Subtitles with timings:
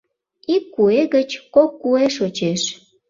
[0.55, 2.61] Ик куэ гыч кок куэ шочеш